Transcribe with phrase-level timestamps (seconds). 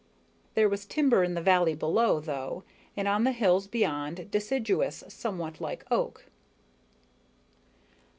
[0.55, 2.63] There was timber in the valley below, though,
[2.97, 6.25] and on the hills beyond, deciduous, somewhat like oak.